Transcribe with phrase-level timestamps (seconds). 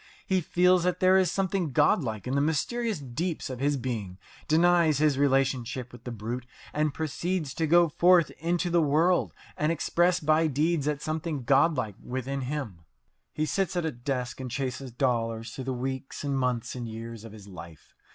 [0.25, 4.97] He feels that there is something godlike in the mysterious deeps of his being, denies
[4.97, 10.19] his relationship with the brute, and proceeds to go forth into the world and express
[10.19, 12.79] by deeds that something godlike within him.
[13.31, 17.23] He sits at a desk and chases dollars through the weeks and months and years
[17.23, 17.93] of his life.